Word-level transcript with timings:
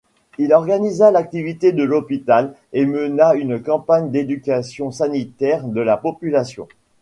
Il 0.39 0.51
organisa 0.51 1.11
l'activité 1.11 1.73
de 1.73 1.83
l'hôpital 1.83 2.55
et 2.73 2.87
mena 2.87 3.35
une 3.35 3.61
campagne 3.61 4.09
d'éducation 4.09 4.89
sanitaire 4.89 5.67
de 5.67 5.79
la 5.79 5.95
population. 5.95 6.67